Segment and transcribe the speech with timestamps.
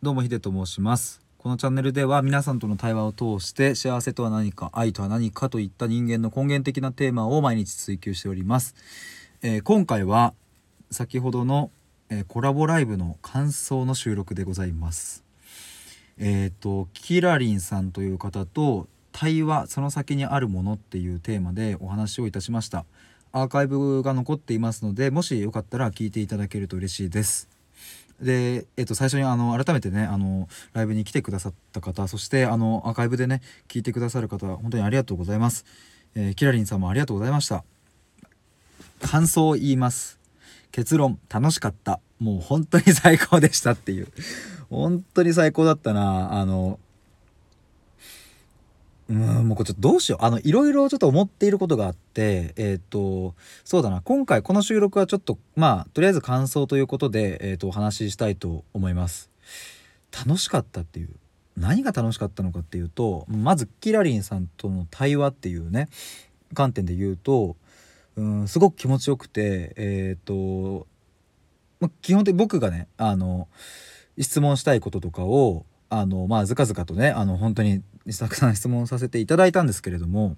[0.00, 1.20] どうもヒデと申します。
[1.38, 8.76] このチャンネルでは皆さんとの対話を通して幸せとは何か愛とは何かといった人間の根源的なテーマを毎日追求しております、
[9.42, 10.34] えー、今回は
[10.92, 11.72] 先ほどの、
[12.10, 15.24] えー、コラボライブの感想の収録でございます。
[16.16, 22.84] えっ、ー、とキラリンさんという方と対話その先にあるものっていうテーマでお話をいたしました。
[23.32, 27.57] アーカイブが残っていますのでもしよかったら聞いていただけると嬉しいです。
[28.20, 35.64] で、えっと、最初にあの改めてねあのライブに来てくださった方そしてあのアーカイブでね聞いてくださる方本当にありがとうございます、
[36.14, 37.64] えー、キラリンさんもありがとうございました。
[39.00, 40.18] 感想を言います。
[40.72, 42.00] 結論楽しかった。
[42.18, 44.08] もう本当に最高でしたっていう。
[44.70, 46.40] 本当に最高だったな。
[46.40, 46.78] あの
[49.08, 50.24] うんもうこれちょっとどうしよう。
[50.24, 53.34] あのいろいろちょっと思っていることがあってえっ、ー、と
[53.64, 54.02] そうだな。
[54.02, 59.30] 今回この収録はちょっとまあとりあえず感想ということで、えー、とお話ししたいと思います。
[60.26, 61.08] 楽しかったっていう。
[61.58, 65.88] 何が楽しかったのかっていうとまずキラリンさんとの対話っていうね
[66.54, 67.56] 観点で言うと
[68.16, 70.86] うんすごく気持ちよくてえっ、ー、と、
[71.80, 73.48] ま、基本的に僕がねあの
[74.18, 77.82] 質問したいこととかをあのまあずかずかとねあの本当に
[78.18, 80.36] たくさん質問させていただいたんですけれども、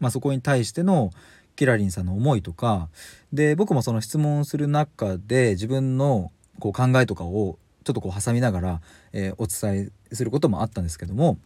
[0.00, 1.10] まあ、そこに対しての
[1.56, 2.88] キラリンさんの思いとか
[3.32, 8.80] で僕もその質問する中で自分のこう考えとかをちょっとこう挟みながら、
[9.12, 11.38] えー、お伝えすることもあったんですけども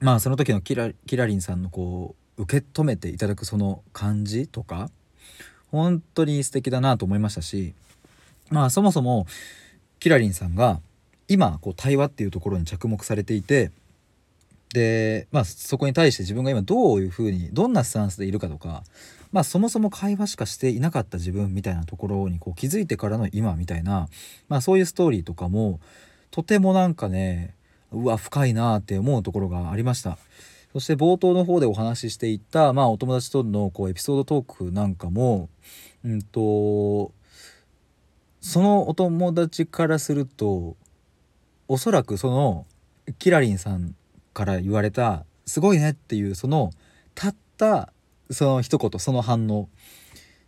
[0.00, 4.90] まあその時のキラキラリンさんのこう受け止めていただくその感じとか
[5.70, 7.74] 本当に素敵だなと思いましたし
[8.50, 9.26] まあそもそも
[9.98, 10.80] キラリンさんが
[11.28, 13.70] 今こう対話っていうところに着目されていて
[14.72, 18.82] でまあそこに対して自分が今どういうふうにどんなスタンスでいるかとか
[19.32, 24.08] まあそもそも会話しかしていなかった自分みたいなところにこう気づいてからの今みたいな、
[24.48, 25.80] まあ、そういうストーリーとかも
[26.30, 27.54] とてもなんかね
[27.92, 30.18] うわ深いなって思うところがありました。
[30.72, 35.48] そして冒頭の方でお話ししていた、まあ、お友達とのこうエピソードトークなんかも
[36.04, 37.10] うんと
[38.40, 40.76] そのお友達からすると
[41.68, 42.66] おそらくその
[43.18, 43.94] キラリンさん
[44.32, 46.70] から言われた「すごいね」っていうその
[47.14, 47.92] たった
[48.30, 49.68] その一言その反応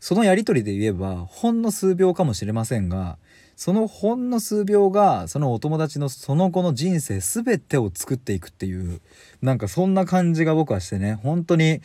[0.00, 3.18] そのやり取りで言えばほんの数秒かもしれませんが
[3.54, 9.02] そのほんの数秒がそのお友達のその後の人生全てを作っていくっていう
[9.42, 11.82] なんかそんな感じが僕はしてね本当に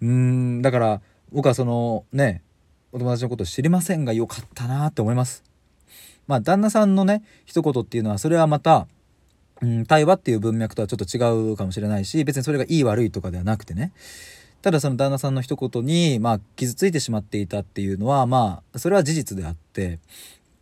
[0.00, 1.00] うんだから
[1.32, 2.42] 僕はそのね
[2.92, 5.42] お友達のこと知りませんがよかったなって思います。
[6.26, 8.86] まあ旦那さんのね一言っていうのはそれはまた
[9.62, 13.92] うん、対話っていう文脈とはちょっと違うかもしれないし別にそれがいい悪いとかではなくてね
[14.62, 19.98] ただその旦那さんの一言に、まあ、傷ついてしまっていたっていうのはまあそれは事実であって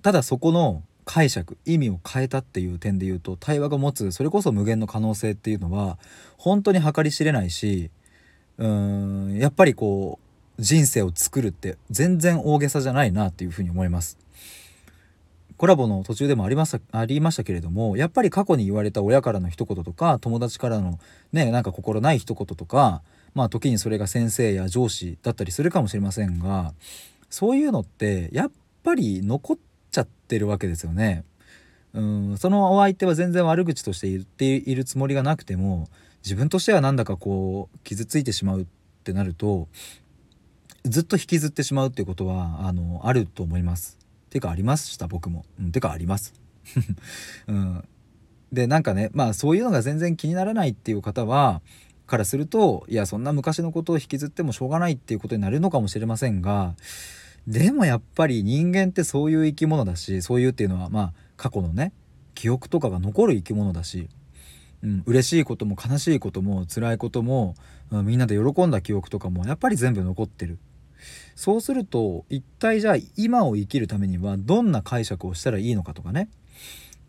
[0.02, 5.98] ただそこの解釈意味を変えたっていう点で言うと対話が持つそれこそ無限の可能性っていうのは
[6.38, 7.90] 本当に計り知れないし
[8.58, 10.18] うんやっぱりこ
[10.58, 14.23] う人生を作るって全然大げさじゃないなっていうふうに思います。
[15.56, 20.98] コラボの途中でもありましたありましたけれどもやっぱり過去に言われた親からの一言とか友達からの
[21.32, 23.02] ねなんか心ない一言とか
[23.34, 26.72] まあ時にそれが先生や上司だったりするかもしれませんが
[27.30, 28.50] そういうのってやっ
[28.82, 29.58] ぱり残っ
[29.90, 31.24] ちゃってるわけですよね。
[31.92, 35.88] うんそのお相手は全然悪口として言っているつもりがなくても
[36.24, 38.66] 自分としてはなんだかこう傷ついてしまうっ
[39.04, 39.68] てなると
[40.84, 44.03] ずっと引きずってしまうっていうことはあのあると思います。
[44.34, 45.44] てかありました僕も。
[45.60, 46.34] うん、てかあります。
[47.46, 47.84] うん、
[48.52, 51.62] でなんかねまあそういうのが全然気にならないっていう方は
[52.08, 56.74] からするといやそんな昔のことを引きずってもしょうがないっていうことになるのかもしれませんが
[57.46, 61.92] でもやっぱり人間ってそういう生き物だしそういうっていうのはまあ過去のね
[62.34, 64.08] 記憶とかが残る生き物だし、
[64.82, 67.54] うん、嬉しいことも悲しいことも辛いことも、
[67.92, 70.58] うん、みんなで喜んだ記憶とかもやっぱり全部残ってる。
[71.34, 76.28] そうすると一体じゃあ今を生きるためにはどんな解釈をしたらいいのかとかね。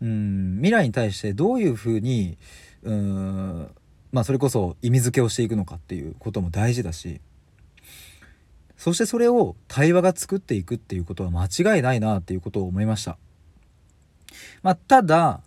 [0.02, 2.36] うん未来に対してどういうふうに
[2.82, 3.70] うん
[4.12, 7.20] まあそれこそ意味付けをしていくのかっていうことも大事だし。
[8.76, 13.16] そしてそれを対話が作っていくっていうことは間違いないなっていうことを思いました。
[14.62, 15.40] まあ、ただ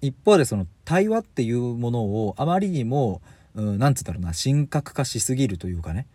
[0.00, 3.20] 一方でその対話っていうものをあまりにも
[3.54, 6.06] 何、うん、つうんだろうな神格化しすぎるというかね。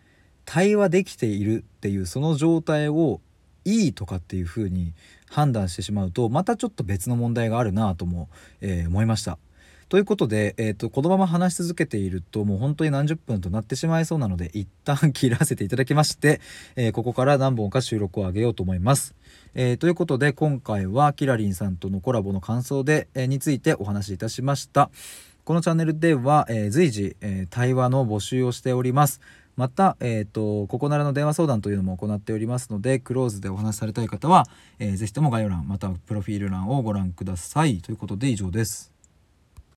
[0.46, 3.20] 対話できているっていうその状態を
[3.66, 4.94] いいとかっていうふうに
[5.28, 8.28] 判断してしまうとまたちょっと別の問題があるなとも、
[8.60, 9.38] えー、思いました。
[9.88, 16.40] ということで、えーと、このまま話し続けているともう本当に何十分となってしまいそうなので一旦切らせていただきまして、
[16.74, 19.14] えー、ここから何本か収録を上げようと思います。
[19.54, 24.90] えー、ということで今回はキラリンさんとのコラボの感想で、えー、についてお話しいたしました。
[25.44, 29.20] このチャンネルでは、え随時、え対話の募集をしております。
[29.56, 34.46] また、えーと、ここならの電話相談というのも行っておりますのでクローズでお話しされたい方は、
[34.78, 38.95] えー、ぜひとも概要欄またはプロフィール欄をご覧くださいということで以上です。